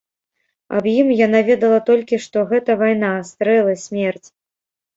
Аб 0.79 0.87
ім 0.99 1.11
яна 1.25 1.41
ведала 1.49 1.77
толькі, 1.91 2.21
што 2.25 2.47
гэта 2.55 2.79
вайна, 2.81 3.13
стрэлы, 3.31 3.73
смерць. 3.87 4.27